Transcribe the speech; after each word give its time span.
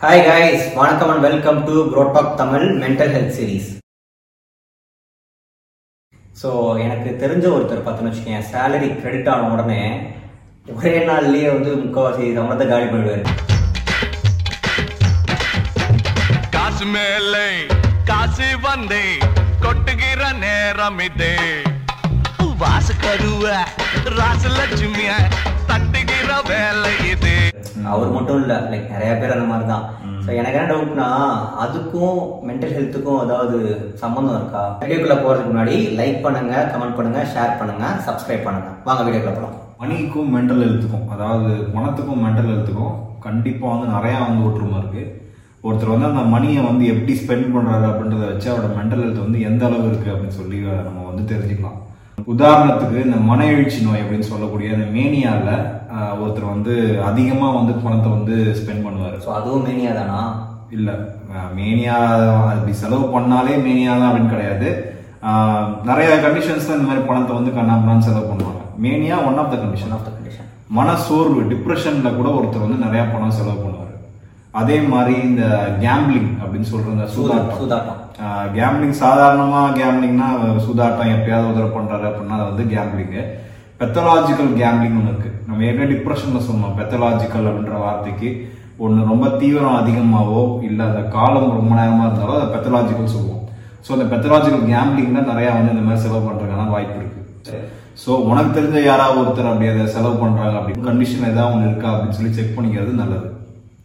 Hi 0.00 0.22
guys 0.26 0.62
வணக்கம் 0.78 1.10
and 1.12 1.24
welcome 1.26 1.58
to 1.66 1.72
ப்ரோடாக் 1.92 2.30
Tamil 2.38 2.64
mental 2.82 3.12
health 3.14 3.34
series 3.38 3.68
so 6.40 6.50
எனக்கு 6.84 7.10
தெரிஞ்ச 7.22 7.44
ஒருத்தர் 7.56 7.82
பார்த்தோன்னு 7.86 8.10
வச்சுக்கேன் 8.10 8.46
சேலரி 8.52 8.88
கிரெடிட் 9.00 9.28
ஆன 9.32 9.48
உடனே 9.54 9.82
ஒரே 10.74 10.94
நாள்லயே 11.08 11.48
வந்து 11.54 11.70
முக்கால்வாசி 11.82 12.30
சம்பளத்தை 12.38 12.66
காலி 12.72 12.86
பண்ணிடுவாரு. 12.92 13.24
காசு 16.56 16.86
மேலே 16.94 17.46
காசு 18.12 18.48
வந்தே 18.66 19.04
கொட்டுகிற 19.66 20.32
நேரம் 20.46 21.00
இதே. 21.08 21.36
வாசு 22.62 22.94
கருவ 23.04 23.44
ராசலட்சுமிய 24.18 25.10
தட்டுகிற 25.70 26.30
வேலை 26.50 26.96
இது. 27.12 27.36
அவர் 27.86 28.10
மட்டும் 28.10 28.40
இல்லை 28.40 28.56
லைக் 28.68 28.92
நிறைய 28.92 29.12
பேர் 29.16 29.34
அந்த 29.34 29.46
மாதிரி 29.46 29.66
தான். 29.68 29.84
ஸோ 30.24 30.30
எனக்கு 30.34 30.58
என்ன 30.58 30.70
டவுட்னா 30.70 31.06
அதுக்கும் 31.64 32.16
மென்டல் 32.48 32.74
ஹெல்த்துக்கும் 32.74 33.22
ஏதாவது 33.22 33.58
சம்மந்தம் 34.00 34.36
இருக்கா? 34.36 34.62
வீடியோக்குள்ள 34.80 35.16
போகிறதுக்கு 35.18 35.52
முன்னாடி 35.52 35.76
லைக் 35.98 36.18
பண்ணுங்க 36.24 36.54
கமெண்ட் 36.72 36.98
பண்ணுங்க 36.98 37.22
ஷேர் 37.32 37.58
பண்ணுங்க 37.60 37.86
சப்ஸ்கிரைப் 38.06 38.46
பண்ணுங்க. 38.46 38.70
வாங்க 38.86 39.04
வீடியோக்குள்ள 39.06 39.34
போகலாம் 39.38 39.56
மணிக்கும் 39.80 40.32
மென்டல் 40.34 40.62
ஹெல்த்துக்கும் 40.64 41.06
அதாவது 41.14 41.52
பணத்துக்கும் 41.74 42.22
மென்டல் 42.24 42.50
ஹெல்த்துக்கும் 42.50 42.96
கண்டிப்பாக 43.24 43.72
வந்து 43.72 43.88
நிறையா 43.94 44.18
வந்து 44.24 44.46
ஒற்றுமை 44.46 44.76
இருக்கு. 44.80 45.02
ஒருத்தர் 45.64 45.92
வந்து 45.92 46.10
அந்த 46.10 46.22
மணியை 46.30 46.60
வந்து 46.66 46.84
எப்படி 46.92 47.14
ஸ்பெண்ட் 47.18 47.48
பண்ணுறாரு 47.54 47.86
அப்படின்றத 47.88 48.24
வச்சு 48.28 48.46
அவரோட 48.50 48.68
மென்டல் 48.76 49.02
ஹெல்த் 49.02 49.24
வந்து 49.24 49.40
எந்த 49.48 49.62
அளவு 49.66 49.88
இருக்கு 49.90 50.12
அப்படின்னு 50.12 50.38
சொல்லி 50.38 50.58
நம்ம 50.86 51.04
வந்து 51.08 51.24
தெரிஞ்சுக்கலாம். 51.30 51.78
உதாரணத்துக்கு 52.32 52.96
இந்த 53.04 53.18
மன 53.28 53.44
எழுச்சி 53.52 53.78
நோய் 53.82 54.02
அப்படின்னு 54.02 54.30
சொல்லக்கூடிய 54.30 54.70
இந்த 54.74 54.86
மேனியால 54.94 55.48
ஆஹ், 55.50 55.79
ஒருத்தர் 56.20 56.52
வந்து 56.54 56.74
அதிகமாக 57.08 57.56
வந்து 57.58 57.72
பணத்தை 57.84 58.10
வந்து 58.16 58.36
ஸ்பெண்ட் 58.58 58.84
பண்ணுவார். 58.86 59.16
ஸோ 59.24 59.30
அதுவும் 59.38 59.66
மேனியா 59.68 59.92
தானா? 59.98 60.20
இல்லை 60.76 60.94
மேனியா 61.58 61.96
அப்படி 62.52 62.74
செலவு 62.82 63.06
பண்ணாலே 63.14 63.54
மேனியா 63.66 63.92
தான் 63.98 64.08
அப்படின்னு 64.10 64.34
கிடையாது. 64.34 64.68
நிறைய 65.90 66.10
கண்டிஷன்ஸ்ல 66.24 66.76
இந்த 66.76 66.88
மாதிரி 66.90 67.02
பணத்தை 67.08 67.32
வந்து 67.38 67.56
கண்ணாமண்ணான்னு 67.58 68.06
செலவு 68.08 68.30
பண்ணுவாங்க. 68.30 68.62
Mania 68.86 69.16
one 69.28 69.40
of 69.42 69.52
the 69.54 69.58
condition 69.64 69.94
of 69.96 70.06
the 70.06 70.12
condition 70.16 70.48
மன 70.78 70.94
சோர்வு 71.06 71.40
டிப்ரெஷன்ல 71.52 72.08
கூட 72.18 72.28
ஒருத்தர் 72.38 72.66
வந்து 72.66 72.84
நிறைய 72.86 73.02
பணம் 73.12 73.36
செலவு 73.38 73.58
பண்ணுவார். 73.64 73.94
அதே 74.60 74.76
மாதிரி 74.92 75.14
இந்த 75.28 75.42
கேம்பிளிங் 75.82 76.30
அப்படின்னு 76.42 76.68
சொல்ற 76.70 76.94
இந்த 76.94 77.08
சூதாட்டம். 77.16 77.58
சூதாட்டம். 77.60 77.98
கேம்பிளிங் 78.56 78.96
சாதாரணமா 79.02 79.60
கேம்பிளிங்னா 79.80 80.28
சூதாட்டம் 80.64 81.12
எப்பயாவது 81.16 81.48
ஒரு 81.50 81.58
தடவை 81.58 81.70
பண்றாரு 81.76 82.06
அப்படின்னா 82.08 82.38
அது 82.38 82.50
வந்து 82.52 82.66
கேம்பிளிங்கு 82.74 83.22
பெத்தலாஜிக்கல் 83.80 84.50
கேம்பிளிங் 84.62 84.96
ஒன்று 85.00 85.12
இருக்கு. 85.12 85.30
நம்ம 85.50 85.64
ஏற்கனவே 85.68 85.90
டிப்ரெஷன்ல 85.92 86.40
சொன்னோம். 86.48 86.74
பெத்தலாஜிக்கல் 86.78 87.46
அப்படின்ற 87.50 87.76
வார்த்தைக்கு 87.84 88.28
ஒன்று 88.84 89.08
ரொம்ப 89.12 89.26
தீவிரம் 89.40 89.78
அதிகமாவோ 89.78 90.42
இல்லை 90.66 90.82
அந்த 90.90 91.00
காலம் 91.14 91.54
ரொம்ப 91.58 91.72
நேரமா 91.78 92.04
இருந்தாலும் 92.06 92.36
அதை 92.36 92.46
பெத்தலாஜிக்கல் 92.54 93.14
சொல்லுவோம். 93.14 93.40
ஸோ 93.84 93.90
அந்த 93.96 94.06
பெத்தலாஜிக்கல் 94.12 94.68
கேம்பிளிங்ல 94.72 95.22
நிறைய 95.30 95.48
வந்து 95.56 95.72
இந்த 95.74 95.84
மாதிரி 95.86 96.02
செலவு 96.04 96.26
பண்றதுக்கான 96.26 96.70
வாய்ப்பு 96.74 96.98
இருக்கு. 97.00 97.18
ஸோ 98.02 98.10
உனக்கு 98.30 98.50
தெரிஞ்ச 98.58 98.78
யாராவது 98.84 99.20
ஒருத்தர் 99.22 99.50
அப்படி 99.52 99.70
அதை 99.72 99.86
செலவு 99.96 100.16
பண்றாங்க 100.22 100.56
அப்படின்னு 100.60 100.86
கண்டிஷன் 100.88 101.28
ஏதாவது 101.32 101.54
ஒன்று 101.54 101.68
இருக்கா 101.70 101.88
அப்படின்னு 101.94 102.18
சொல்லி 102.18 102.32
செக் 102.36 102.56
பண்ணிக்கிறது 102.56 102.92
நல்லது. 103.02 103.28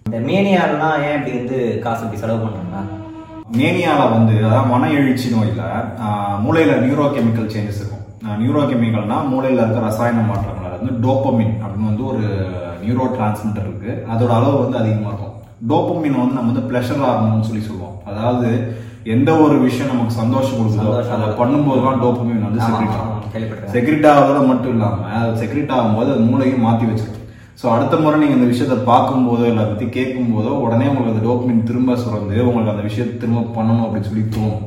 இந்த 0.08 0.20
மேனியாலாம் 0.30 0.98
ஏன் 1.08 1.18
இப்படி 1.18 1.34
வந்து 1.40 1.58
காசு 1.86 2.04
இப்படி 2.06 2.22
செலவு 2.24 2.44
பண்றாங்க? 2.46 2.84
மேனியால 3.60 4.04
வந்து 4.18 4.36
அதாவது 4.48 4.72
மன 4.74 4.92
எழுச்சி 5.00 5.28
நோயில 5.34 5.64
மூளையில 6.46 6.78
நியூரோ 6.84 7.08
கெமிக்கல் 7.16 7.52
சேஞ்சஸ் 7.56 7.82
இருக்கும் 7.82 8.04
நியூரோ 8.42 8.62
கெமிக்கல்னா 8.70 9.18
மூளையில 9.32 9.64
இருக்க 9.64 9.88
ரசாயன 9.88 10.24
அது 10.36 10.55
வந்து 10.86 11.02
டோப்பமின் 11.06 11.56
அப்படின்னு 11.64 11.92
வந்து 11.92 12.06
ஒரு 12.12 12.24
நியூரோ 12.84 13.06
டிரான்ஸ்மிட்டர் 13.18 13.68
இருக்கு. 13.70 13.92
அதோட 14.14 14.32
அளவு 14.40 14.58
வந்து 14.64 14.80
அதிகமா 14.82 15.10
இருக்கும். 15.12 15.34
டோப்பமின் 15.72 16.20
வந்து 16.22 16.38
நம்ம 16.38 16.52
வந்து 16.52 16.68
பிளஷர் 16.70 17.04
ஹார்மோன் 17.06 17.48
சொல்லி 17.50 17.64
சொல்லுவோம். 17.68 17.96
அதாவது 18.10 18.50
எந்த 19.14 19.32
ஒரு 19.46 19.56
விஷயம் 19.66 19.92
நமக்கு 19.94 20.20
சந்தோஷம் 20.22 20.58
கொடுக்குதோ 20.60 20.94
அதை 21.16 21.28
பண்ணும்போது 21.42 21.82
தான் 21.88 22.02
டோப்பமின் 22.04 22.46
வந்து 22.48 22.62
செக்ரிட் 22.68 22.96
ஆகும். 23.00 23.12
செக்ரிட் 23.76 24.08
ஆகிறதோட 24.12 24.40
மட்டும் 24.52 24.74
இல்லாம 24.76 25.10
அது 25.20 25.34
செக்ரிட் 25.42 25.74
ஆகும்போது 25.78 26.10
அது 26.14 26.24
மூளையும் 26.30 26.66
மாத்தி 26.66 26.86
வச்சிடும். 26.90 27.22
ஸோ 27.60 27.66
அடுத்த 27.76 27.96
முறை 28.04 28.16
நீங்க 28.22 28.36
இந்த 28.38 28.48
விஷயத்த 28.54 28.76
பார்க்கும்போதோ 28.92 29.44
இல்லை 29.50 29.62
அதை 29.64 29.70
பத்தி 29.74 29.88
கேட்கும் 29.98 30.34
போதோ 30.36 30.54
உடனே 30.66 30.88
உங்களுக்கு 30.90 31.14
அந்த 31.14 31.24
டோப்பமின் 31.28 31.68
திரும்ப 31.70 31.98
சுரந்து 32.04 32.38
உங்களுக்கு 32.48 32.74
அந்த 32.74 32.86
விஷயத்தை 32.90 33.14
திரும்ப 33.22 33.46
பண்ணணும் 33.58 33.86
அப்படின்னு 33.86 34.10
சொல்லி 34.10 34.26
தோணும். 34.38 34.66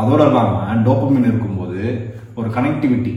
அதோட 0.00 0.22
இல்லாம 0.30 0.82
டோப்பமின் 0.88 1.28
இருக்கும்போது 1.30 1.80
ஒரு 2.40 2.48
கனெக்டிவிட்டி 2.56 3.14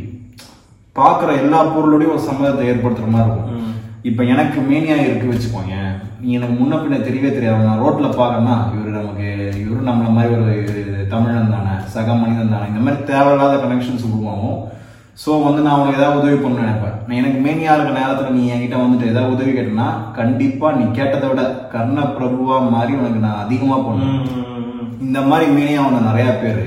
பார்க்குற 1.00 1.30
எல்லா 1.44 1.60
பொருளோடையும் 1.76 2.16
ஒரு 2.16 2.24
சம்மதத்தை 2.30 2.66
ஏற்படுத்துற 2.72 3.10
மாதிரி 3.16 3.32
இருக்கும். 3.34 3.66
இப்போ 4.10 4.22
எனக்கு 4.34 4.60
மேனியா 4.70 4.98
இருக்கு 5.06 5.32
வச்சுக்கோங்க 5.32 5.76
நீ 6.22 6.30
எனக்கு 6.38 6.56
முன்ன 6.60 6.78
பின்ன 6.82 6.98
தெரியவே 7.08 7.30
தெரியாது. 7.36 7.68
நான் 7.68 7.82
ரோட்ல 7.84 8.08
பார்க்கறேன்னா 8.20 8.56
இவரு 8.74 8.92
நமக்கு 8.98 9.28
இவரு 9.64 9.82
நம்மள 9.90 10.10
மாதிரி 10.18 10.34
ஒரு 10.38 10.54
தமிழன் 11.14 11.54
தானே 11.56 11.74
சக 11.94 12.16
மனிதன் 12.22 12.54
தானே. 12.56 12.66
இந்த 12.72 12.82
மாதிரி 12.86 13.08
தேவையில்லாத 13.12 13.58
கனெக்ஷன்ஸ் 13.64 14.08
உருவாகும். 14.10 14.60
ஸோ 15.24 15.32
வந்து 15.46 15.62
நான் 15.66 15.80
உனக்கு 15.80 16.00
ஏதாவது 16.00 16.20
உதவி 16.22 16.38
பண்ண 16.44 16.60
நினைப்பேன். 16.66 16.98
நான் 17.06 17.20
எனக்கு 17.22 17.40
மேனியா 17.46 17.72
இருக்க 17.76 17.94
நேரத்தில் 18.00 18.36
நீ 18.36 18.44
என்கிட்ட 18.54 18.78
வந்துட்டு 18.84 19.10
ஏதாவது 19.12 19.36
உதவி 19.36 19.52
கேட்டனா 19.56 19.88
கண்டிப்பா 20.20 20.68
நீ 20.78 20.84
கேட்டதை 21.00 21.30
விட 21.32 21.44
கர்ண 21.74 22.06
பிரபுவா 22.18 22.58
மாதிரி 22.76 22.94
உனக்கு 23.00 23.20
நான் 23.26 23.42
அதிகமா 23.46 23.78
பண்ணுவேன். 23.88 24.22
இந்த 25.08 25.20
மாதிரி 25.32 25.48
மேனியா 25.58 25.82
வந்த 25.86 26.02
நிறைய 26.10 26.30
பேர் 26.44 26.64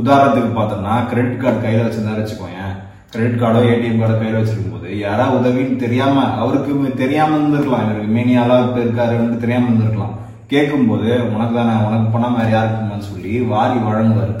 உதாரணத்துக்கு 0.00 0.50
பார்த்தோம்னா 0.56 0.96
கிரெடிட் 1.10 1.40
கார்டு 1.42 1.64
கையில 1.64 1.84
வச்சிருந்தா 1.84 2.16
வச்சுக்கோங்க 2.18 2.64
கிரெடிட் 3.12 3.40
கார்டோ 3.42 3.60
ஏடிஎம் 3.72 4.00
கார்டோ 4.00 4.16
கையில 4.20 4.38
வச்சிருக்கும் 4.40 4.74
போது 4.76 4.88
யாராவது 4.98 5.36
உதவின்னு 5.38 5.76
தெரியாம 5.84 6.24
அவருக்கு 6.42 6.92
தெரியாம 7.02 7.36
இருந்திருக்கலாம். 7.38 7.84
இவருக்கு 7.84 8.14
மேனியாலா 8.16 8.56
இப்ப 8.66 8.78
இருக்காருன்னு 8.84 9.42
தெரியாம 9.44 9.68
இருந்திருக்கலாம். 9.68 10.14
கேட்கும்போது 10.52 11.08
உனக்கு 11.34 11.54
தானே 11.58 11.72
உனக்கு 11.86 12.06
பண்ணாம 12.14 12.38
வேற 12.40 12.48
யாருக்குமான்னு 12.56 13.08
சொல்லி 13.12 13.32
வாரி 13.52 13.78
வழங்குவாரு. 13.86 14.34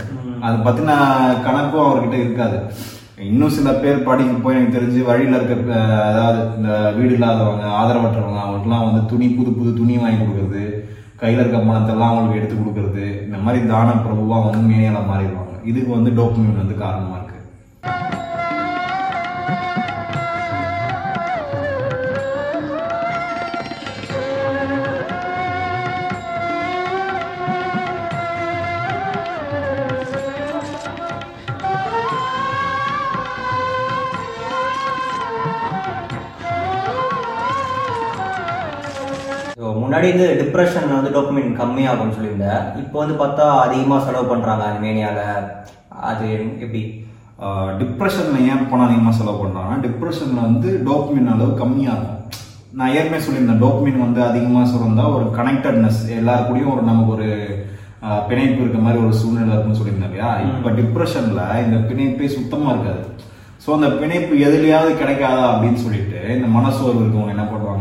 அதை 0.44 0.56
பத்தின 0.66 0.98
கணக்கும் 1.46 1.86
அவர்கிட்ட 1.86 2.16
இருக்காது. 2.24 2.58
இன்னும் 3.30 3.54
சில 3.56 3.68
பேர் 3.82 4.06
படிக்க 4.08 4.32
போய் 4.44 4.56
எனக்கு 4.56 4.76
தெரிஞ்சு 4.76 5.00
வழியில 5.10 5.38
இருக்க 5.38 5.76
அதாவது 6.08 6.40
இந்த 6.56 6.70
வீடு 6.96 7.12
இல்லாதவங்க 7.16 7.66
ஆதரவற்றவங்க 7.80 8.40
அவங்களுக்குலாம் 8.42 8.86
வந்து 8.88 9.02
துணி 9.12 9.28
புது 9.36 9.50
புது 9.58 9.70
துணி 9.80 9.94
வாங்கி 10.02 10.18
கொடுக்கறது 10.20 10.64
கையில 11.22 11.42
இருக்க 11.42 11.58
பணத்தெல்லாம் 11.58 12.12
அவங்களுக்கு 12.12 12.40
எடுத்து 12.40 12.56
கொடுக்கறது 12.56 13.04
இந்த 13.26 13.38
மாதிரி 13.44 13.60
தான 13.72 13.94
பிரபுவா 14.06 14.38
வந்து 14.46 14.62
மேனியால 14.72 15.00
மாறிடுவாங்க. 15.10 15.54
இதுக்கு 15.70 15.90
வந்து 15.96 16.10
டோப்பமின் 16.18 16.60
வந்து 16.62 16.76
காரணமா 16.84 17.16
முன்னாடி 39.82 40.06
வந்து 40.12 40.26
டிப்ரெஷன் 40.40 40.88
வந்து 40.96 41.12
டோப்பமின் 41.16 41.58
கம்மியாகும்னு 41.60 42.16
சொல்லியிருந்தேன் 42.16 42.64
இப்போ 42.82 42.96
வந்து 43.02 43.16
பார்த்தா 43.22 43.44
அதிகமாக 43.66 44.04
செலவு 44.06 44.30
பண்ணுறாங்க 44.32 44.64
அந்த 44.68 44.80
மேனியால 44.86 45.20
அது 46.10 46.26
எப்படி? 46.64 46.82
டிப்ரெஷன்ல 47.80 48.36
ஏன் 48.50 48.66
பணம் 48.70 48.86
அதிகமாக 48.88 49.14
செலவு 49.18 49.40
பண்றாங்கன்னா 49.42 49.84
டிப்ரெஷன்ல 49.86 50.40
வந்து 50.48 50.68
டோப்பமின் 50.88 51.32
அளவு 51.34 51.52
கம்மியாகும். 51.62 52.12
நான் 52.78 52.94
ஏற்கனவே 52.98 53.24
சொல்லியிருந்தேன் 53.24 53.62
டோப்பமின் 53.64 54.04
வந்து 54.06 54.20
அதிகமாக 54.28 54.70
சுரந்தா 54.72 55.04
ஒரு 55.16 55.26
கனெக்டட்னஸ் 55.38 56.00
எல்லார் 56.18 56.46
கூடயும் 56.48 56.72
ஒரு 56.74 56.82
நமக்கு 56.90 57.14
ஒரு 57.16 57.28
பிணைப்பு 58.28 58.60
இருக்க 58.62 58.78
மாதிரி 58.86 58.98
ஒரு 59.04 59.14
சூழ்நிலை 59.20 59.52
இருக்குன்னு 59.52 59.78
சொல்லியிருந்தேன் 59.78 60.10
இல்லையா? 60.10 60.30
இப்போ 60.48 60.70
டிப்ரெஷன்ல 60.80 61.42
இந்த 61.64 61.76
பிணைப்பே 61.88 62.28
சுத்தமா 62.38 62.68
இருக்காது. 62.74 63.02
ஸோ 63.64 63.68
அந்த 63.76 63.88
பிணைப்பு 64.00 64.34
எதுலையாவது 64.48 64.90
கிடைக்காதா 65.00 65.44
அப்படின்னு 65.52 65.80
சொல்லிட்டு 65.84 66.18
இந்த 66.36 66.48
மனசோர்வு 66.56 67.00
இருக்கவங்க 67.02 67.34
என்ன 67.36 67.46
பண்ணுவாங்க? 67.52 67.75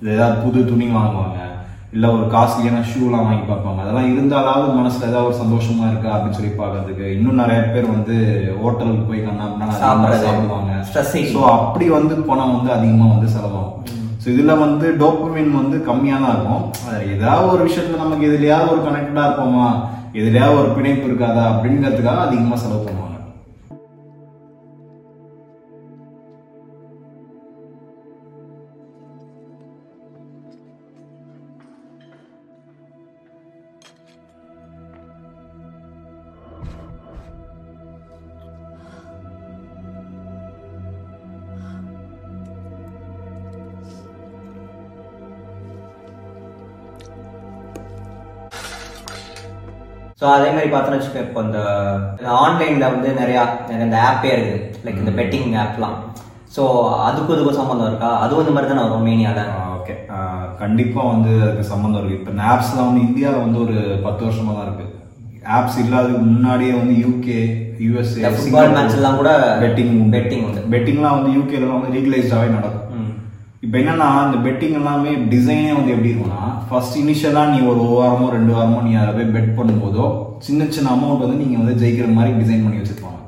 இது 0.00 0.14
ஏதாவது 0.16 0.36
புது 0.44 0.58
துணி 0.70 0.86
வாங்குவாங்க 0.98 1.40
இல்ல 1.94 2.06
ஒரு 2.14 2.24
காஸ்ட்லியான 2.32 2.80
ஷூலாம் 2.88 3.26
வாங்கி 3.26 3.44
பார்ப்பாங்க. 3.50 3.80
அதெல்லாம் 3.82 4.08
இருந்தாலாவது 4.12 4.72
மனசுல 4.78 5.08
ஏதாவது 5.10 5.28
ஒரு 5.28 5.36
சந்தோஷமா 5.42 5.84
இருக்கா 5.90 6.10
அப்படின்னு 6.14 6.38
சொல்லி 6.38 6.50
பார்க்கறதுக்கு. 6.58 7.04
இன்னும் 7.16 7.40
நிறைய 7.42 7.60
பேர் 7.74 7.86
வந்து 7.94 8.16
ஹோட்டலுக்கு 8.62 9.04
போய் 9.10 9.22
கண்ணா. 9.26 9.46
சாப்பிடுவாங்க. 10.24 10.72
ஸோ 11.34 11.42
அப்படி 11.56 11.86
வந்து 11.98 12.16
பணம் 12.30 12.54
வந்து 12.56 12.70
அதிகமா 12.76 13.06
வந்து 13.14 13.28
செலவாகும். 13.36 13.72
ஸோ 14.22 14.26
இதுல 14.34 14.52
வந்து 14.64 14.86
டோப்பமின் 15.02 15.52
வந்து 15.60 15.78
கம்மியா 15.88 16.16
தான் 16.24 16.34
இருக்கும். 16.36 16.64
ஏதாவது 17.14 17.46
ஒரு 17.54 17.62
விஷயத்துல 17.68 18.02
நமக்கு 18.04 18.28
எதுலயாவது 18.30 18.72
ஒரு 18.74 18.82
கனெக்டடா 18.88 19.24
இருப்போமா? 19.28 19.68
எதுலயாவது 20.20 20.60
ஒரு 20.62 20.70
பிணைப்பு 20.76 21.06
இருக்காதா? 21.08 21.44
அப்படிங்கிறதுக்காக 21.52 22.26
அதிகமா 22.26 22.56
செலவு 22.64 22.84
பண்ணுவாங்க. 22.86 23.05
ஸோ 50.26 50.30
அதே 50.36 50.46
மாதிரி 50.54 50.68
பார்த்தோன்னு 50.70 50.96
வச்சுக்கோ 50.98 51.20
இப்போ 51.24 51.40
இந்த 51.46 51.58
ஆன்லைனில் 52.44 52.92
வந்து 52.92 53.08
நிறையா 53.18 53.42
இந்த 53.84 53.96
ஆப்பே 54.06 54.30
இருக்குது. 54.36 54.62
லைக் 54.84 54.98
இந்த 55.02 55.12
பெட்டிங் 55.18 55.52
ஆப்லாம் 55.64 55.94
ஸோ 56.54 56.62
அதுக்கும் 57.08 57.34
இதுக்கும் 57.34 57.58
சம்மந்தம் 57.58 57.88
இருக்கா? 57.90 58.10
அதுவும் 58.24 58.42
இந்த 58.44 58.54
மாதிரி 58.54 58.70
தானே 58.70 58.84
வரும் 58.86 59.06
மீனியாவில் 59.08 59.52
ஓகே 59.76 59.94
கண்டிப்பா 60.62 61.00
வந்து 61.12 61.32
அதுக்கு 61.44 61.70
சம்மந்தம் 61.70 62.00
இருக்கு. 62.00 62.18
இப்போ 62.18 62.32
இந்த 62.34 62.44
ஆப்ஸ்லாம் 62.54 62.88
வந்து 62.90 63.04
இந்தியாவில் 63.08 63.44
வந்து 63.44 63.60
ஒரு 63.64 63.76
பத்து 64.06 64.24
வருஷமா 64.26 64.54
தான் 64.56 64.66
இருக்கு. 64.68 64.86
ஆப்ஸ் 65.58 65.78
இல்லாததுக்கு 65.84 66.24
முன்னாடியே 66.32 66.72
வந்து 66.80 66.96
யூகே 67.04 67.38
யூஎஸ்ஏ 67.84 68.22
match 68.78 68.96
எல்லாம் 68.98 69.20
கூட 69.22 69.32
பெட்டிங் 69.62 69.94
betting 70.16 70.42
உண்டு. 70.48 70.66
பெட்டிங்லாம் 70.74 71.18
வந்து 71.18 71.36
யூகேலாம் 71.38 71.78
வந்து 71.78 71.94
லீகலைஸ்டாகவே 71.96 72.50
நடக்கும். 72.56 72.85
இப்போ 73.66 73.76
என்னன்னா 73.80 74.08
இந்த 74.24 74.38
பெட்டிங் 74.44 74.76
எல்லாமே 74.80 75.12
டிசைனே 75.30 75.70
வந்து 75.76 75.92
எப்படி 75.94 76.10
இருக்கும்னா 76.10 76.42
ஃபர்ஸ்ட் 76.66 76.98
இனிஷியலாக 77.00 77.50
நீ 77.52 77.58
ஒரு 77.70 77.80
வாரமோ 77.92 78.26
ரெண்டு 78.34 78.52
வாரமோ 78.56 78.80
நீ 78.84 78.92
அதை 79.00 79.12
போய் 79.16 79.32
பெட் 79.36 79.48
பண்ணும்போதோ 79.56 80.04
சின்ன 80.46 80.66
சின்ன 80.74 80.90
அமௌண்ட் 80.96 81.24
வந்து 81.24 81.38
நீங்கள் 81.40 81.60
வந்து 81.62 81.74
ஜெயிக்கிற 81.80 82.06
மாதிரி 82.18 82.36
டிசைன் 82.42 82.62
பண்ணி 82.64 82.80
வச்சிருப்பாங்க. 82.80 83.20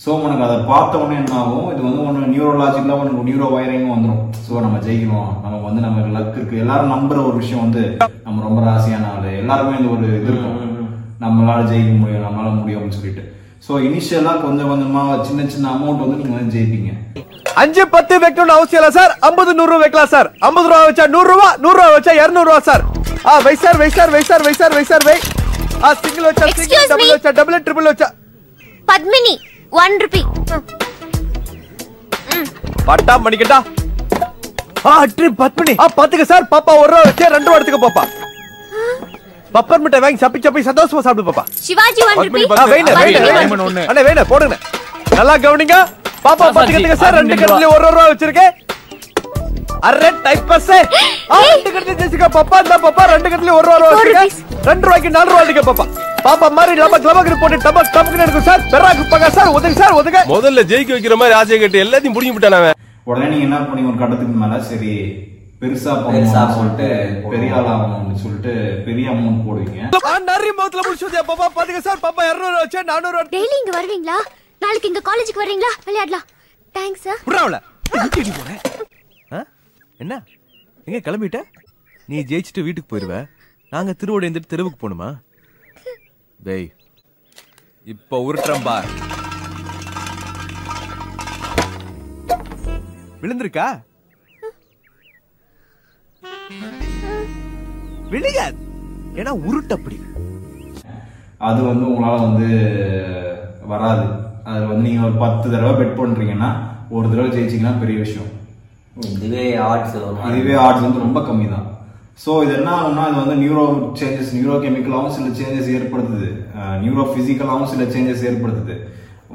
ஸோ 0.00 0.08
உனக்கு 0.24 0.44
அதை 0.48 0.58
பார்த்த 0.72 1.00
உடனே 1.02 1.16
என்ன 1.22 1.38
ஆகும்? 1.42 1.70
இது 1.72 1.80
வந்து 1.86 2.02
ஒன்று 2.08 2.32
நியூரோலாஜிக்கலாக 2.34 3.00
உனக்கு 3.02 3.26
நியூரோ 3.28 3.48
வயரிங் 3.54 3.88
வந்துடும் 3.94 4.20
ஸோ 4.48 4.60
நம்ம 4.66 4.82
ஜெயிக்கணும் 4.88 5.32
நமக்கு 5.44 5.64
வந்து 5.68 5.86
நமக்கு 5.86 6.14
லக் 6.18 6.36
இருக்கு. 6.38 6.62
எல்லாரும் 6.64 6.94
நம்புற 6.94 7.18
ஒரு 7.30 7.36
விஷயம் 7.42 7.64
வந்து 7.66 7.84
நம்ம 8.26 8.44
ரொம்ப 8.48 8.60
ராசியான 8.68 9.10
ஆளு. 9.14 9.32
எல்லாருமே 9.42 9.78
இந்த 9.80 9.90
ஒரு 9.96 10.06
இது 10.20 10.30
இருக்கும். 10.32 10.60
நம்மளால 11.24 11.66
ஜெயிக்க 11.72 11.94
முடியும் 12.02 12.26
நம்மளால 12.28 12.54
முடியும் 12.60 12.80
அப்படின்னு 12.80 13.00
சொல்லிட்டு. 13.00 13.24
ஸோ 13.66 13.72
இனிஷியலாக 13.86 14.40
கொஞ்சம் 14.44 14.68
கொஞ்சமா 14.72 15.00
சின்ன 15.28 15.46
சின்ன 15.54 15.66
அமௌண்ட் 15.76 16.02
வந்து 16.02 16.18
நீங்க 16.20 16.34
வந்து 16.38 16.54
ஜெயிப்பீங்க. 16.56 16.90
அஞ்சு 17.62 17.82
பத்து 17.94 18.14
வைக்கணும்னு 18.24 18.54
அவசியம் 18.56 18.80
இல்ல 18.82 18.90
சார். 18.98 19.12
ஐம்பது 19.28 19.50
நூறு 19.58 19.70
ரூபா 19.72 19.82
வைக்கலாம் 19.84 20.12
சார். 20.14 20.28
ஐம்பது 20.48 20.68
ரூபா 20.70 20.80
வச்சா 20.88 21.06
நூறு 21.14 21.28
ரூபா 21.32 21.48
நூறு 21.64 21.78
ரூபா 21.80 21.88
வச்சா 21.96 22.12
இருநூறு 22.22 22.48
ரூபா 22.50 22.60
சார். 22.68 22.82
ஆ 23.30 23.34
வை 23.46 23.54
சார் 23.64 23.78
வை 23.82 23.88
சார் 23.96 24.12
வை 24.14 24.22
சார் 24.30 24.44
வை 24.46 24.52
சார் 24.60 24.74
வை 24.78 24.84
சார் 24.90 25.04
வை. 25.08 25.16
ஆ 25.84 25.90
சிங்கிள் 26.02 26.28
வச்சா 26.28 26.46
சிங்கிள் 26.60 26.88
டபுள். 26.92 27.12
வச்சா 27.16 27.32
டபுள் 27.40 27.64
ட்ரிபிள் 27.66 27.90
வச்சா 27.92 28.08
பத்மினி 28.90 29.34
ஒன் 29.82 29.96
ருபி 30.04 30.22
பட்டா 32.88 33.14
மணிக்கட்டா? 33.26 33.58
ஆ 34.88 34.92
ட்ரி 35.16 35.28
பத்மினி. 35.42 35.74
ஆ 35.82 35.86
பாத்துக்க 35.98 36.24
சார். 36.32 36.48
பாப்பா 36.54 36.72
ஒரு 36.82 36.90
ரூபா 36.94 37.02
வச்சா 37.10 37.28
ரெண்டு 37.36 37.48
ரூபா 37.48 37.58
எடுத்துக்க 37.58 37.80
பாப்பா. 37.86 38.04
பப்பர் 39.56 39.82
மிட்டாய் 39.82 40.02
வாங்கி 40.04 40.20
சப்பி 40.22 40.38
சப்பி 40.46 40.60
சந்தோஷமா 40.68 41.00
சாப்பிடு 41.06 41.26
பாப்பா. 41.28 41.44
சிவாஜி 41.66 42.00
ஒன் 42.06 42.18
அண்ணே 43.90 44.02
வேணே 44.08 44.24
போடுங்க. 44.32 44.56
நல்லா 45.18 45.34
கவனிங்க. 45.44 45.76
பாப்பா 46.24 46.46
பாத்துக்கிட்டுங்க 46.56 46.96
சார் 47.02 47.16
ரெண்டு 47.18 47.36
கட்டில 47.40 47.68
ஒரு 47.74 47.84
ரூபா 47.94 48.04
வச்சிருக்கேன் 48.12 48.52
அரே 49.88 50.10
டைப் 50.26 50.44
பஸ் 50.50 50.70
ஆ 50.74 51.38
ரெண்டு 51.52 51.70
கட்டில 51.74 51.94
ஜெசிகா 52.00 52.28
பாப்பா. 52.36 52.56
இந்த 52.64 52.76
பாப்பா 52.86 53.02
ரெண்டு 53.14 53.28
கட்டில 53.32 53.54
ஒரு 53.58 53.66
ரூபா 53.70 53.88
வச்சிருக்கேன். 53.92 54.32
ரெண்டு 54.70 54.86
ரூபாய்க்கு 54.88 55.14
நாலு 55.16 55.30
ரூபா 55.32 55.42
அடிக்க 55.44 55.62
பாப்பா. 55.70 55.86
பாப்பா 56.26 56.46
மாதிரி 56.58 56.74
லபக் 56.82 57.08
லபக் 57.10 57.40
போட்டு 57.42 57.58
டபக் 57.66 57.92
டபக் 57.96 58.20
எடுக்கும் 58.24 58.46
சார். 58.50 58.62
பெராக்கு 58.72 59.04
பங்க 59.14 59.30
சார் 59.38 59.50
ஒதுங்க 59.56 59.76
சார் 59.82 59.96
ஒதுங்க 60.00 60.20
முதல்ல 60.34 60.64
ஜெயிக்க 60.72 60.92
வைக்கிற 60.96 61.16
மாதிரி 61.22 61.36
ஆசையை 61.40 61.58
கட்டி 61.64 61.80
எல்லாத்தையும் 61.86 62.16
புடிங்கி 62.18 62.34
விட்டான் 62.36 62.58
அவன். 62.60 62.76
உடனே 63.10 63.26
நீங்க 63.32 63.44
என்ன 63.48 63.58
பண்ணி 63.68 63.82
ஒரு 63.90 63.98
கட்டத்துக்கு 64.02 64.34
மேல? 64.42 64.54
சரி 64.70 64.92
பெருசா 65.60 65.92
பெருசா 66.06 66.40
சொல்லிட்டு 66.56 66.88
போட்டு 67.22 67.34
பெரிய 67.34 67.54
ஆள் 67.56 67.68
ஆகணும்னு 67.72 68.20
சொல்லிட்டு 68.24 68.52
பெரிய 68.86 69.06
அமௌண்ட் 69.12 69.44
போடுவீங்க. 69.46 69.78
நிறைய 70.30 70.52
மௌத்துல 70.58 70.82
முடிச்சு 70.86 71.22
பாப்பா 71.30 71.46
பாத்துக்க 71.56 71.80
சார். 71.80 72.02
பாப்பா 72.04 72.22
இருநூறு 72.30 72.56
வச்சா 72.62 72.82
நானூறு 72.90 73.22
டெய்லி 73.34 73.56
இங்க 73.60 73.72
வருவீங்களா? 73.78 74.18
நாளைக்கு 74.62 74.90
இங்க 74.90 75.02
காலேஜுக்கு 75.08 75.42
வர்றீங்களா? 75.42 75.70
விளையாடலாம். 75.86 76.26
தேங்க்ஸ் 76.74 77.04
சார் 77.06 77.20
விட்றாவல. 77.26 77.58
எங்கடி 77.98 78.32
போற 78.38 78.50
ஆ? 79.32 79.40
என்ன? 79.98 80.14
எங்க 80.86 80.98
கிளம்பிட்ட? 81.06 81.40
நீ 82.08 82.18
ஜெயிச்சுட்டு 82.30 82.66
வீட்டுக்கு 82.66 82.90
போயிருவ. 82.92 83.16
நாங்க 83.72 83.94
திருவோட 84.00 84.26
இருந்துட்டு 84.26 84.52
தெருவுக்கு 84.52 84.80
போகணுமா 84.82 85.08
டேய் 86.40 86.68
இப்ப 87.86 88.18
உருட்டுறேன் 88.26 88.62
பார். 88.62 88.88
விழுந்திருக்கா? 93.22 93.68
விழுகாது. 98.12 98.58
ஏன்னா 99.18 99.32
உருட்டு 99.48 99.74
அப்படி 99.76 99.96
அது 101.48 101.60
வந்து 101.70 101.84
உங்களால 101.90 102.14
வந்து 102.26 102.48
வராது. 103.72 104.06
அது 104.52 104.62
வந்து 104.68 104.84
நீங்க 104.86 105.02
ஒரு 105.08 105.16
பத்து 105.24 105.46
தடவை 105.54 105.72
பெட் 105.80 105.98
பண்றீங்கன்னா 105.98 106.50
ஒரு 106.96 107.06
தடவை 107.10 107.28
ஜெயிச்சீங்கன்னா 107.34 107.74
பெரிய 107.82 107.96
விஷயம். 108.04 108.30
இதுவே 109.14 109.44
ஆர்ட்ஸ் 109.66 109.96
இதுவே 110.30 110.54
ஆர்ட்ஸ் 110.64 110.86
வந்து 110.86 111.04
ரொம்ப 111.06 111.20
கம்மி 111.28 111.46
தான் 111.54 111.66
ஸோ 112.22 112.30
இது 112.44 112.52
என்ன 112.58 112.70
ஆகும்னா 112.78 113.04
இது 113.10 113.18
வந்து 113.24 113.36
நியூரோ 113.42 113.64
சேஞ்சஸ் 114.00 114.32
நியூரோ 114.36 114.56
கெமிக்கலாகவும் 114.64 115.14
சில 115.16 115.28
சேஞ்சஸ் 115.40 115.70
ஏற்படுத்துது. 115.78 116.30
நியூரோ 116.84 117.04
பிசிக்கலாகவும் 117.14 117.70
சில 117.72 117.84
சேஞ்சஸ் 117.94 118.26
ஏற்படுத்துது. 118.30 118.76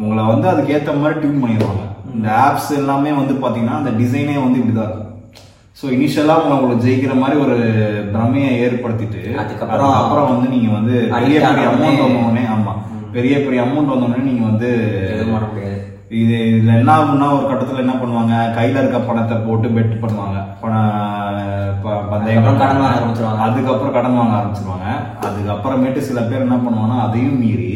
உங்களை 0.01 0.24
வந்து 0.33 0.48
அதுக்கு 0.51 0.74
ஏற்ற 0.77 0.94
மாதிரி 1.01 1.21
டியூன் 1.21 1.42
பண்ணிடுவாங்க. 1.44 1.83
இந்த 2.16 2.27
ஆப்ஸ் 2.48 2.71
எல்லாமே 2.81 3.12
வந்து 3.21 3.33
பார்த்தீங்கன்னா 3.44 3.80
அந்த 3.81 3.92
டிசைனே 4.01 4.38
வந்து 4.45 4.59
இப்படிதான் 4.62 4.89
இருக்கும். 4.89 5.12
ஸோ 5.83 5.89
இனிஷியலாக 5.95 6.41
உங்களை 6.41 6.56
உங்களுக்கு 6.57 6.85
ஜெயிக்கிற 6.85 7.13
மாதிரி 7.21 7.38
ஒரு 7.45 7.56
பிரமையை 8.12 8.51
ஏற்படுத்திட்டு 8.65 9.21
அதுக்கப்புறம் 9.41 9.95
அப்புறம் 9.97 10.30
வந்து 10.31 10.47
நீங்க 10.53 10.69
வந்து 10.75 10.94
பெரிய 11.15 11.39
பெரிய 11.47 11.65
அமௌண்ட் 11.71 12.03
வந்தோடனே 12.03 12.44
ஆமா. 12.53 12.74
பெரிய 13.15 13.33
பெரிய 13.45 13.59
அமௌண்ட் 13.65 13.91
வந்தோடனே 13.94 14.27
நீங்க 14.27 14.44
வந்து 14.50 14.69
எதுவும் 15.09 15.33
பண்ண 15.35 15.47
முடியாது. 15.50 15.80
இது 16.21 16.35
இதுல 16.50 16.74
என்ன 16.77 16.91
ஆகும்னா 16.95 17.27
ஒரு 17.35 17.45
கட்டத்துல 17.50 17.83
என்ன 17.83 17.95
பண்ணுவாங்க? 18.01 18.33
கையில 18.57 18.81
இருக்க 18.81 19.00
பணத்தை 19.01 19.35
போட்டு 19.39 19.68
பெட் 19.77 19.95
பண்ணுவாங்க. 20.03 20.38
பந்தயம் 22.12 22.45
கடன் 22.62 22.81
வாங்க 22.81 22.91
ஆரம்பிச்சிருவாங்க. 22.91 23.41
அதுக்கப்புறம் 23.47 23.95
கடன் 23.97 24.19
வாங்க 24.19 24.35
ஆரம்பிச்சிருவாங்க. 24.39 24.88
அதுக்கப்புறமேட்டு 25.27 26.07
சில 26.09 26.21
பேர் 26.30 26.45
என்ன 26.47 26.59
பண்ணுவாங்கன்னா 26.59 27.00
அதையும் 27.07 27.41
மீறி 27.44 27.71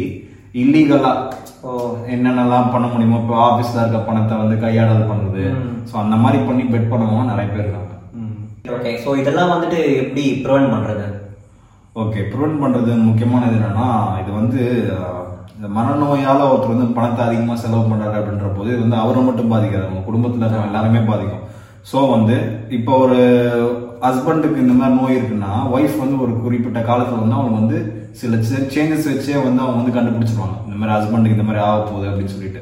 இல்லீகலா 0.56 1.12
ஓ. 1.64 1.72
என்னென்னலாம் 2.14 2.72
பண்ண 2.74 2.86
முடியுமோ 2.88 3.20
இப்போ 3.22 3.36
ஆபீஸ்ல 3.46 3.82
இருக்க 3.82 4.00
பணத்தை 4.08 4.36
வந்து 4.38 4.58
கையாடல் 4.58 5.10
பண்றது. 5.12 5.44
ஸோ 5.90 5.96
அந்த 6.04 6.16
மாதிரி 6.24 6.40
பண்ணி 6.48 6.64
பெட் 6.74 6.92
பண்ணவங்க 6.92 7.32
நிறைய 7.32 7.48
பேர் 7.50 7.64
இருக்காங்க. 7.64 7.87
ஓகே 8.76 8.92
ஸோ 9.04 9.10
இதெல்லாம் 9.22 9.54
வந்துட்டு 9.54 9.80
எப்படி 10.04 10.24
ப்ரிவென்ட் 10.44 10.74
பண்ணுறது 10.74 11.06
ஓகே 12.02 12.22
ப்ரிவென்ட் 12.32 12.62
பண்ணுறது 12.64 12.92
முக்கியமானது 13.08 13.56
என்னென்னா 13.58 13.88
இது 14.22 14.32
வந்து 14.42 14.62
இந்த 15.56 15.68
மனநோயால் 15.78 16.50
ஒருத்தர் 16.50 16.74
வந்து 16.74 16.96
பணத்தை 16.98 17.22
அதிகமாக 17.28 17.62
செலவு 17.62 17.84
பண்ணுறாரு 17.92 18.18
அப்படின்ற 18.20 18.50
போது 18.58 18.70
இது 18.74 18.82
வந்து 18.86 19.02
அவரை 19.04 19.22
மட்டும் 19.28 19.52
பாதிக்காது 19.54 19.86
அவங்க 19.88 20.04
குடும்பத்தில் 20.08 20.44
இருக்க 20.46 20.70
எல்லாருமே 20.70 21.02
பாதிக்கும். 21.10 21.44
ஸோ 21.92 21.98
வந்து 22.14 22.36
இப்போ 22.78 22.94
ஒரு 23.04 23.20
ஹஸ்பண்டுக்கு 24.06 24.64
இந்த 24.64 24.74
மாதிரி 24.80 24.98
நோய் 25.00 25.18
இருக்குன்னா 25.20 25.52
ஒய்ஃப் 25.76 26.02
வந்து 26.04 26.18
ஒரு 26.24 26.34
குறிப்பிட்ட 26.44 26.80
காலத்தில் 26.90 27.22
வந்து 27.24 27.38
அவங்க 27.40 27.54
வந்து 27.62 27.78
சில 28.22 28.36
சேஞ்சஸ் 28.74 29.10
வச்சே 29.12 29.38
வந்து 29.48 29.62
அவங்க 29.64 29.78
வந்து 29.80 29.96
கண்டுபிடிச்சிருவாங்க. 29.98 30.58
இந்த 30.68 30.76
மாதிரி 30.80 30.96
ஹஸ்பண்டுக்கு 30.98 31.38
இந்த 31.38 31.48
மாதிரி 31.48 31.64
ஆக 31.68 31.80
போகுது 31.90 32.10
அப்படின்னு 32.10 32.34
சொல்லிட்டு. 32.36 32.62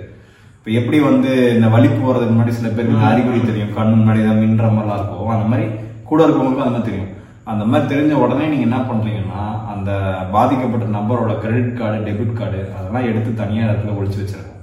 இப்போ 0.57 0.69
எப்படி 0.79 0.99
வந்து 1.09 1.31
இந்த 1.55 1.67
வலி 1.75 1.89
போகிறதுக்கு 1.89 2.35
முன்னாடி 2.35 2.53
சில 2.59 2.69
பேருக்கு 2.77 3.09
அறிகுறி 3.09 3.41
தெரியும் 3.49 3.75
கண் 3.79 3.97
முன்னாடி 3.99 4.21
தான் 4.27 4.41
மின்ற 4.43 4.69
மாதிரிலாம் 4.75 4.99
இருக்கும். 4.99 5.33
அந்த 5.35 5.47
மாதிரி 5.51 5.65
கூட 6.09 6.19
இருக்கவங்களுக்கும் 6.25 6.65
அந்த 6.65 6.75
மாதிரி 6.75 6.89
தெரியும். 6.89 7.11
அந்த 7.51 7.63
மாதிரி 7.71 7.89
தெரிஞ்ச 7.91 8.13
உடனே 8.23 8.45
நீங்க 8.51 8.65
என்ன 8.69 8.79
பண்றீங்கன்னா 8.89 9.43
அந்த 9.73 9.91
பாதிக்கப்பட்ட 10.35 10.85
நபரோட 10.97 11.33
கிரெடிட் 11.43 11.77
கார்டு 11.79 11.97
டெபிட் 12.07 12.37
கார்டு 12.39 12.59
அதெல்லாம் 12.77 13.07
எடுத்து 13.09 13.31
தனியா 13.41 13.63
இடத்துல 13.67 13.95
ஒழிச்சு 13.99 14.19
வச்சிருக்கோம் 14.21 14.61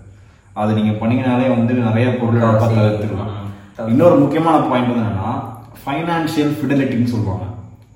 அது 0.60 0.70
நீங்க 0.78 0.92
பண்ணீங்கனாலே 1.00 1.48
வந்து 1.56 1.74
நிறைய 1.88 2.06
பொருள் 2.20 2.42
தவிர்த்துக்கலாம் 2.62 3.30
இன்னொரு 3.92 4.16
முக்கியமான 4.22 4.56
பாயிண்ட் 4.70 4.90
வந்து 4.90 5.02
என்னன்னா 5.04 5.30
ஃபைனான்சியல் 5.82 6.52
ஃபிடலிட்டின்னு 6.56 7.12
சொல்லுவாங்க. 7.12 7.44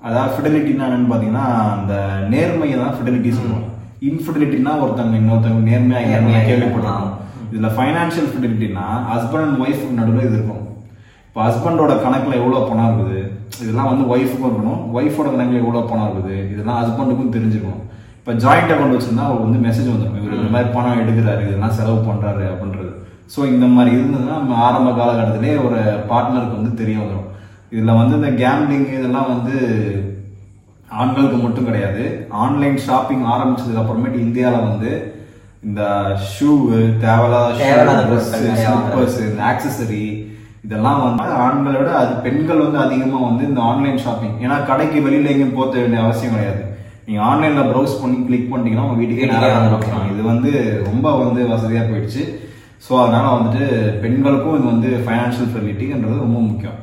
அதாவது 0.07 0.33
ஃபிடலிட்டினா 0.35 0.85
என்னன்னு 0.87 1.11
பாத்தீங்கன்னா 1.11 1.45
அந்த 1.75 1.93
நேர்மையை 2.33 2.77
தான் 2.81 2.95
ஃபிடலிட்டி 2.97 3.29
சொல்லுவாங்க. 3.37 3.67
இன்ஃபிடலிட்டினா 4.07 4.71
ஒருத்தவங்க 4.83 5.19
இன்னொருத்தவங்க 5.21 5.69
நேர்மையா 5.71 6.01
இல்லைன்னு 6.01 6.15
நேர்மையா 6.15 6.41
கேள்விப்பட்டிருக்கோம். 6.49 7.13
இதுல 7.51 7.69
ஃபைனான்சியல் 7.77 8.31
ஃபிடலிட்டினா 8.31 8.85
ஹஸ்பண்ட் 9.11 9.47
அண்ட் 9.47 9.61
ஒய்ஃப் 9.65 9.83
நடுவில் 9.99 10.27
இது 10.27 10.37
இருக்கும். 10.37 10.63
இப்போ 11.27 11.39
ஹஸ்பண்டோட 11.47 11.93
கணக்குல 12.05 12.39
எவ்வளவு 12.41 12.69
பணம் 12.69 12.87
இருக்குது? 12.89 13.21
இதெல்லாம் 13.63 13.89
வந்து 13.91 14.05
ஒய்ஃபுக்கும் 14.13 14.49
இருக்கணும். 14.49 14.81
ஒய்ஃபோட 14.97 15.27
கணக்குல 15.33 15.61
எவ்வளவு 15.63 15.89
பணம் 15.91 16.09
இருக்குது? 16.13 16.37
இதெல்லாம் 16.53 16.79
ஹஸ்பண்டுக்கும் 16.81 17.35
தெரிஞ்சுக்கணும் 17.35 17.83
இப்போ 18.19 18.33
ஜாயிண்ட் 18.43 18.71
அக்கௌண்ட் 18.73 18.95
வச்சிருந்தா 18.95 19.27
அவருக்கு 19.27 19.47
வந்து 19.47 19.63
மெசேஜ் 19.67 19.91
வந்துடும். 19.91 20.17
இவர் 20.19 20.39
இந்த 20.39 20.51
மாதிரி 20.53 20.69
பணம் 20.75 21.01
எடுக்கிறாரு 21.03 21.43
இதெல்லாம் 21.47 21.75
செலவு 21.77 21.99
பண்றாரு 22.09 22.45
அப்படின்றது. 22.53 22.91
ஸோ 23.33 23.39
இந்த 23.53 23.65
மாதிரி 23.75 23.91
இருந்ததுன்னா 23.97 24.35
நம்ம 24.41 24.57
ஆரம்ப 24.67 24.89
காலகட்டத்திலே 24.99 25.55
ஒரு 25.67 25.79
பார்ட்னருக்கு 26.11 26.59
வந்து 26.59 26.73
தெரிய 26.81 26.97
வந்துடும் 27.01 27.25
இதுல 27.75 27.95
வந்து 27.99 28.17
இந்த 28.19 28.29
கேம்லிங் 28.43 28.87
இதெல்லாம் 28.97 29.31
வந்து 29.33 29.55
ஆண்களுக்கு 31.01 31.37
மட்டும் 31.45 31.67
கிடையாது. 31.69 32.03
ஆன்லைன் 32.43 32.77
ஷாப்பிங் 32.87 33.23
ஆரம்பிச்சதுக்கு 33.33 33.81
அப்புறமேட்டு 33.81 34.19
இந்தியால 34.27 34.61
வந்து 34.69 34.91
இந்த 35.67 35.81
ஷூ 36.33 36.49
தேவையில்லாத 37.05 37.47
நிறைய 37.53 37.81
வாங்குறது. 37.87 38.21
ஸ்லிப்பர்ஸ் 38.29 39.19
இந்த 39.29 39.41
ஆக்சசரி 39.51 40.03
இதெல்லாம் 40.67 41.01
வந்து 41.07 41.25
ஆண்களை 41.43 41.75
விட 41.81 41.91
அது 41.99 42.13
பெண்கள் 42.23 42.63
வந்து 42.63 42.79
அதிகமா 42.85 43.19
வந்து 43.27 43.43
இந்த 43.49 43.61
ஆன்லைன் 43.71 44.01
ஷாப்பிங் 44.05 44.33
ஏன்னா 44.45 44.55
கடைக்கு 44.69 45.05
வெளியில 45.05 45.31
எங்கேயும் 45.33 45.57
போக 45.59 45.77
வேண்டிய 45.81 46.01
அவசியம் 46.05 46.35
கிடையாது. 46.35 46.61
நீங்க 47.05 47.21
ஆன்லைன்ல 47.29 47.61
ப்ரௌஸ் 47.69 48.01
பண்ணி 48.01 48.17
கிளிக் 48.27 48.49
பண்ணிட்டீங்கன்னா 48.51 48.87
உங்க 48.87 48.97
வீட்டுக்கே 49.01 49.23
வீட்டுக்கே 49.23 49.45
நேரா 49.45 49.59
வந்துரும். 49.59 49.83
வந்துரும். 49.85 50.11
இது 50.13 50.23
வந்து 50.31 50.51
ரொம்ப 50.89 51.13
வந்து 51.23 51.41
வசதியா 51.53 51.83
போயிடுச்சு. 51.89 52.23
ஸோ 52.85 52.93
அதனால 53.03 53.25
வந்துட்டு 53.35 53.63
பெண்களுக்கும் 54.03 54.57
இது 54.57 54.67
வந்து 54.73 54.89
ஃபைனான்சியல் 55.05 55.51
ஃபெசிலிட்டின்றது 55.53 56.25
ரொம்ப 56.25 56.39
முக்கியம். 56.49 56.77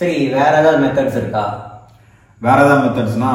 சரி 0.00 0.18
வேற 0.36 0.52
ஏதாவது 0.60 0.82
மெத்தட்ஸ் 0.84 1.18
இருக்கா? 1.22 1.44
வேற 2.42 2.58
ஏதாவது 2.66 2.84
மெத்தட்ஸ்னா 2.84 3.32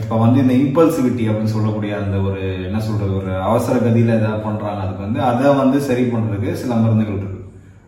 இப்போ 0.00 0.16
வந்து 0.24 0.38
இந்த 0.44 0.54
இம்பல்சிவிட்டி 0.64 1.24
அப்படின்னு 1.28 1.54
சொல்லக்கூடிய 1.56 1.92
அந்த 2.02 2.16
ஒரு 2.28 2.42
என்ன 2.68 2.78
சொல்றது 2.88 3.12
ஒரு 3.20 3.32
அவசர 3.48 3.74
கதியில 3.86 4.18
ஏதாவது 4.20 4.46
பண்றாங்க 4.48 4.82
அதுக்கு 4.84 5.06
வந்து 5.06 5.20
அதை 5.30 5.52
வந்து 5.62 5.80
சரி 5.88 6.04
பண்றதுக்கு 6.14 6.60
சில 6.62 6.74
மருந்துகள் 6.82 7.20
இருக்கு. 7.20 7.42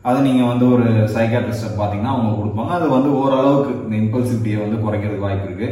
அது 0.09 0.19
நீங்க 0.27 0.43
வந்து 0.51 0.65
ஒரு 0.75 0.87
சைக்காட்ரிஸ்ட 1.15 1.71
பாத்தீங்கன்னா 1.79 2.15
அவங்க 2.15 2.33
கொடுப்பாங்க. 2.41 2.73
அது 2.79 2.87
வந்து 2.97 3.11
ஓரளவுக்கு 3.21 3.71
இந்த 3.85 3.97
இம்பல்சிவிட்டியை 4.03 4.59
வந்து 4.65 4.83
குறைக்கிறதுக்கு 4.85 5.27
வாய்ப்பு 5.27 5.49
இருக்கு. 5.49 5.69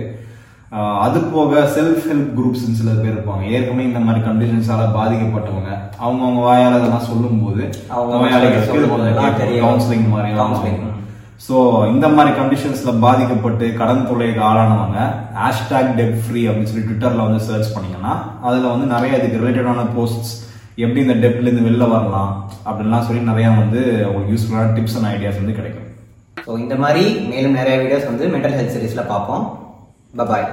அது 1.05 1.19
போக 1.35 1.61
செல்ஃப் 1.75 2.07
ஹெல்ப் 2.11 2.33
குரூப்ஸ் 2.39 2.65
சில 2.79 2.91
பேர் 3.03 3.15
இருப்பாங்க. 3.15 3.43
ஏற்கனவே 3.55 3.85
இந்த 3.91 4.01
மாதிரி 4.07 4.21
கண்டிஷன்ஸால 4.29 4.89
பாதிக்கப்பட்டவங்க 4.97 5.71
அவங்க 6.03 6.23
அவங்க 6.27 6.41
வாயால 6.49 6.79
அதெல்லாம் 6.81 7.09
சொல்லும்போது. 7.11 7.63
கவுன்சிலிங் 9.65 10.11
மாதிரி 10.15 10.33
Counseling. 10.43 10.79
ஸோ 11.47 11.57
இந்த 11.93 12.07
மாதிரி 12.17 12.31
கண்டிஷன்ஸ்ல 12.41 12.93
பாதிக்கப்பட்டு 13.05 13.67
கடன் 13.81 14.07
தொல்லைக்கு 14.09 14.41
ஆளானவங்க 14.49 14.99
ஹேஷ்டாக் 15.41 15.91
டெப் 15.99 16.17
ஃப்ரீ 16.25 16.43
அப்படின்னு 16.49 16.71
சொல்லி 16.71 16.87
ட்விட்டர்ல 16.87 17.27
வந்து 17.27 17.41
சர்ச் 17.49 17.75
பண்ணீங்கன்னா 17.75 18.13
அதுல 18.47 18.71
வந்து 18.75 18.87
நிறைய 18.95 19.19
இதுக்கு 19.19 19.41
ரிலேட்டடான 19.43 19.85
போஸ்ட்ஸ் 19.97 20.33
எப்படி 20.83 21.01
இந்த 21.05 21.15
டெப்ட்லேருந்து 21.21 21.51
இருந்து 21.51 21.67
வெளில 21.67 21.85
வரலாம் 21.93 22.31
அப்படின்லாம் 22.69 23.07
சொல்லி 23.07 23.21
நிறையா 23.31 23.51
வந்து 23.61 23.81
அவங்களுக்கு 24.07 24.33
யூஸ்ஃபுல்லான 24.35 24.73
டிப்ஸ் 24.77 24.97
அண்ட் 24.99 25.11
ஐடியாஸ் 25.13 25.41
வந்து 25.43 25.59
கிடைக்கும். 25.59 25.87
ஸோ 26.47 26.59
இந்த 26.65 26.75
மாதிரி 26.83 27.05
மேலும் 27.31 27.57
நிறைய 27.61 27.77
வீடியோஸ் 27.83 28.11
வந்து 28.11 28.25
மென்டல் 28.35 28.57
ஹெல்த் 28.59 28.75
சீரீஸில் 28.75 29.11
பார்ப்போம். 29.13 29.45
பாய் 30.33 30.47